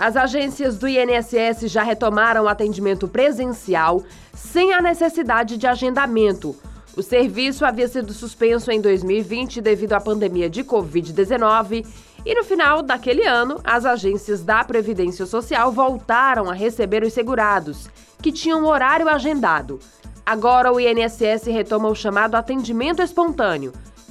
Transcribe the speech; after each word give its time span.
As 0.00 0.16
agências 0.16 0.78
do 0.78 0.88
INSS 0.88 1.70
já 1.70 1.82
retomaram 1.82 2.44
o 2.44 2.48
atendimento 2.48 3.06
presencial 3.06 4.02
sem 4.32 4.72
a 4.72 4.80
necessidade 4.80 5.58
de 5.58 5.66
agendamento. 5.66 6.56
O 6.96 7.02
serviço 7.02 7.66
havia 7.66 7.86
sido 7.86 8.14
suspenso 8.14 8.70
em 8.72 8.80
2020 8.80 9.60
devido 9.60 9.92
à 9.92 10.00
pandemia 10.00 10.48
de 10.48 10.64
Covid-19 10.64 11.86
e 12.24 12.34
no 12.34 12.42
final 12.42 12.80
daquele 12.80 13.26
ano, 13.26 13.60
as 13.62 13.84
agências 13.84 14.42
da 14.42 14.64
Previdência 14.64 15.26
Social 15.26 15.70
voltaram 15.70 16.48
a 16.48 16.54
receber 16.54 17.02
os 17.02 17.12
segurados, 17.12 17.90
que 18.22 18.32
tinham 18.32 18.64
horário 18.64 19.06
agendado. 19.06 19.78
Agora 20.24 20.72
o 20.72 20.80
INSS 20.80 21.44
retoma 21.44 21.90
o 21.90 21.94
chamado 21.94 22.36
atendimento 22.36 23.02
espontâneo 23.02 23.70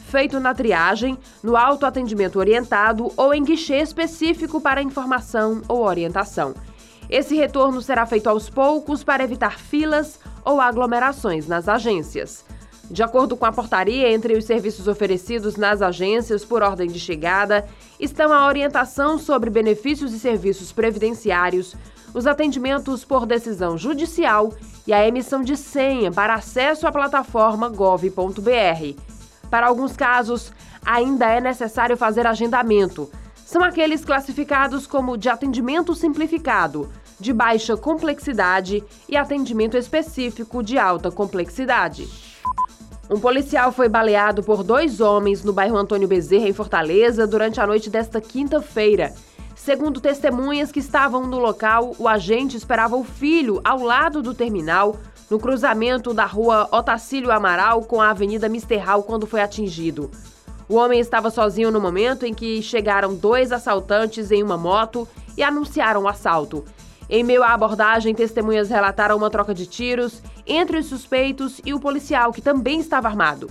feito 0.10 0.40
na 0.40 0.54
triagem, 0.54 1.18
no 1.44 1.56
autoatendimento 1.56 2.40
orientado 2.40 3.12
ou 3.16 3.34
em 3.34 3.44
guichê 3.44 3.78
específico 3.78 4.60
para 4.60 4.82
informação 4.82 5.62
ou 5.68 5.84
orientação. 5.84 6.54
Esse 7.10 7.36
retorno 7.36 7.82
será 7.82 8.06
feito 8.06 8.28
aos 8.28 8.50
poucos 8.50 9.04
para 9.04 9.24
evitar 9.24 9.60
filas 9.60 10.20
ou 10.44 10.60
aglomerações 10.60 11.48
nas 11.48 11.68
agências. 11.68 12.44
De 12.90 13.04
acordo 13.04 13.38
com 13.38 13.46
a 13.46 13.52
portaria, 13.52 14.12
entre 14.12 14.36
os 14.36 14.46
serviços 14.46 14.88
oferecidos 14.88 15.56
nas 15.56 15.80
agências 15.80 16.44
por 16.44 16.64
ordem 16.64 16.90
de 16.90 17.00
chegada 17.00 17.68
estão 18.00 18.34
a 18.34 18.48
orientação 18.48 19.20
sobre 19.20 19.52
benefícios 19.52 20.12
e 20.12 20.20
serviços 20.20 20.72
previdenciários, 20.72 21.76
os 22.16 22.26
atendimentos 22.26 23.06
por 23.06 23.28
decisão 23.28 23.78
judicial 23.78 24.52
e 24.88 24.94
a 24.94 25.08
emissão 25.08 25.44
de 25.44 25.56
senha 25.56 26.12
para 26.12 26.34
acesso 26.34 26.88
à 26.88 26.92
plataforma 26.92 27.70
gov.br. 27.70 29.19
Para 29.50 29.68
alguns 29.68 29.96
casos, 29.96 30.52
ainda 30.86 31.26
é 31.26 31.42
necessário 31.42 31.98
fazer 31.98 32.28
agendamento. 32.28 33.10
São 33.46 33.64
aqueles 33.64 34.06
classificados 34.06 34.86
como 34.86 35.18
de 35.18 35.28
atendimento 35.28 35.96
simplificado, 35.96 36.90
de 37.20 37.34
baixa 37.34 37.76
complexidade 37.76 38.84
e 39.08 39.18
atendimento 39.18 39.76
específico 39.76 40.62
de 40.62 40.78
alta 40.78 41.12
complexidade. 41.12 42.08
Um 43.10 43.20
policial 43.20 43.72
foi 43.72 43.90
baleado 43.90 44.44
por 44.44 44.64
dois 44.64 45.02
homens 45.02 45.44
no 45.44 45.52
bairro 45.52 45.76
Antônio 45.76 46.08
Bezerra, 46.08 46.48
em 46.48 46.54
Fortaleza, 46.54 47.26
durante 47.26 47.60
a 47.60 47.66
noite 47.66 47.90
desta 47.90 48.22
quinta-feira. 48.22 49.14
Segundo 49.56 50.00
testemunhas 50.00 50.72
que 50.72 50.80
estavam 50.80 51.26
no 51.26 51.40
local, 51.40 51.96
o 51.98 52.08
agente 52.08 52.56
esperava 52.56 52.96
o 52.96 53.04
filho 53.04 53.60
ao 53.64 53.82
lado 53.82 54.22
do 54.22 54.34
terminal 54.34 54.96
no 55.30 55.40
cruzamento 55.40 56.14
da 56.14 56.26
rua 56.26 56.68
Otacílio 56.72 57.32
Amaral 57.32 57.84
com 57.84 58.02
a 58.02 58.10
Avenida 58.10 58.50
Misterral 58.50 59.04
quando 59.04 59.28
foi 59.28 59.42
atingido. 59.42 60.10
O 60.68 60.76
homem 60.76 61.00
estava 61.00 61.30
sozinho 61.30 61.72
no 61.72 61.80
momento 61.80 62.26
em 62.26 62.34
que 62.34 62.62
chegaram 62.62 63.16
dois 63.16 63.52
assaltantes 63.52 64.32
em 64.32 64.44
uma 64.44 64.58
moto 64.58 65.08
e 65.38 65.44
anunciaram 65.44 66.04
o 66.04 66.08
assalto. 66.08 66.64
Em 67.10 67.24
meio 67.24 67.42
à 67.42 67.54
abordagem, 67.54 68.14
testemunhas 68.14 68.70
relataram 68.70 69.18
uma 69.18 69.32
troca 69.32 69.54
de 69.54 69.66
tiros 69.66 70.22
entre 70.46 70.78
os 70.78 70.86
suspeitos 70.86 71.60
e 71.66 71.74
o 71.74 71.80
policial, 71.80 72.32
que 72.32 72.42
também 72.42 72.80
estava 72.80 73.08
armado. 73.08 73.50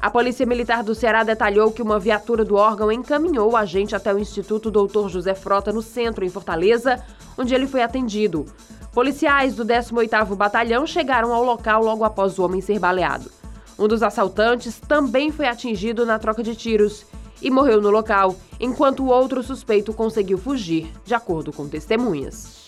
A 0.00 0.10
Polícia 0.10 0.46
Militar 0.46 0.82
do 0.82 0.94
Ceará 0.94 1.24
detalhou 1.24 1.72
que 1.72 1.82
uma 1.82 1.98
viatura 1.98 2.44
do 2.44 2.54
órgão 2.54 2.90
encaminhou 2.90 3.50
o 3.50 3.56
agente 3.56 3.94
até 3.94 4.14
o 4.14 4.18
Instituto 4.18 4.70
Doutor 4.70 5.10
José 5.10 5.34
Frota, 5.34 5.72
no 5.72 5.82
centro, 5.82 6.24
em 6.24 6.30
Fortaleza, 6.30 7.04
onde 7.36 7.54
ele 7.54 7.66
foi 7.66 7.82
atendido. 7.82 8.46
Policiais 8.92 9.54
do 9.54 9.64
18º 9.64 10.34
Batalhão 10.34 10.84
chegaram 10.84 11.32
ao 11.32 11.44
local 11.44 11.82
logo 11.82 12.02
após 12.02 12.38
o 12.38 12.44
homem 12.44 12.60
ser 12.60 12.80
baleado. 12.80 13.30
Um 13.78 13.86
dos 13.86 14.02
assaltantes 14.02 14.80
também 14.80 15.30
foi 15.30 15.46
atingido 15.46 16.04
na 16.04 16.18
troca 16.18 16.42
de 16.42 16.56
tiros 16.56 17.06
e 17.40 17.50
morreu 17.50 17.80
no 17.80 17.88
local, 17.88 18.34
enquanto 18.58 19.04
o 19.04 19.06
outro 19.06 19.42
suspeito 19.42 19.94
conseguiu 19.94 20.36
fugir, 20.36 20.92
de 21.04 21.14
acordo 21.14 21.52
com 21.52 21.68
testemunhas. 21.68 22.66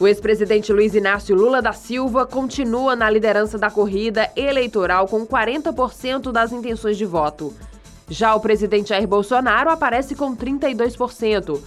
O 0.00 0.08
ex-presidente 0.08 0.72
Luiz 0.72 0.94
Inácio 0.94 1.36
Lula 1.36 1.60
da 1.60 1.72
Silva 1.72 2.26
continua 2.26 2.96
na 2.96 3.08
liderança 3.08 3.58
da 3.58 3.70
corrida 3.70 4.30
eleitoral 4.34 5.06
com 5.06 5.24
40% 5.26 6.32
das 6.32 6.50
intenções 6.50 6.96
de 6.96 7.04
voto. 7.04 7.54
Já 8.08 8.34
o 8.34 8.40
presidente 8.40 8.88
Jair 8.88 9.06
Bolsonaro 9.06 9.70
aparece 9.70 10.14
com 10.14 10.34
32%. 10.34 11.60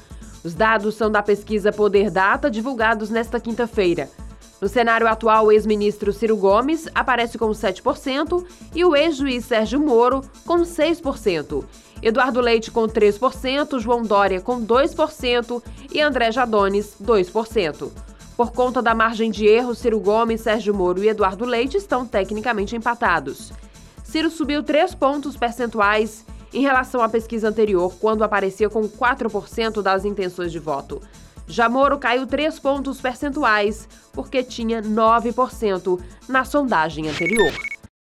Os 0.46 0.54
dados 0.54 0.94
são 0.94 1.10
da 1.10 1.24
pesquisa 1.24 1.72
Poder 1.72 2.12
Data, 2.12 2.52
divulgados 2.52 3.10
nesta 3.10 3.40
quinta-feira. 3.40 4.12
No 4.62 4.70
cenário 4.70 5.08
atual, 5.08 5.48
o 5.48 5.52
ex-ministro 5.52 6.14
Ciro 6.14 6.38
Gomes 6.38 6.88
aparece 6.94 7.36
com 7.36 7.50
7% 7.50 8.46
e 8.76 8.86
o 8.86 8.96
ex-juiz 8.96 9.44
Sérgio 9.44 9.80
Moro 9.80 10.22
com 10.46 10.60
6%. 10.60 11.66
Eduardo 12.00 12.40
Leite 12.40 12.70
com 12.70 12.84
3%, 12.84 13.80
João 13.80 14.04
Dória 14.04 14.40
com 14.40 14.64
2% 14.64 15.64
e 15.92 16.00
André 16.00 16.32
Jadones 16.32 16.96
2%. 17.04 17.90
Por 18.38 18.52
conta 18.52 18.84
da 18.84 18.94
margem 18.94 19.32
de 19.32 19.48
erro, 19.48 19.74
Ciro 19.74 20.00
Gomes, 20.00 20.42
Sérgio 20.42 20.76
Moro 20.76 21.04
e 21.04 21.10
Eduardo 21.10 21.44
Leite 21.44 21.78
estão 21.78 22.06
tecnicamente 22.06 22.76
empatados. 22.76 23.52
Ciro 24.04 24.30
subiu 24.30 24.62
3 24.62 24.94
pontos 24.94 25.36
percentuais 25.36 26.24
em 26.54 26.62
relação 26.62 27.02
à 27.02 27.10
pesquisa 27.10 27.50
anterior, 27.50 27.94
quando 28.00 28.24
aparecia 28.24 28.70
com 28.70 28.88
4% 28.88 29.82
das 29.82 30.06
intenções 30.06 30.52
de 30.52 30.60
voto. 30.60 31.02
Já 31.48 31.70
Moro 31.70 31.98
caiu 32.00 32.26
3 32.26 32.58
pontos 32.60 33.00
percentuais, 33.00 33.88
porque 34.14 34.44
tinha 34.44 34.82
9% 34.82 36.00
na 36.28 36.44
sondagem 36.44 37.08
anterior. 37.08 37.54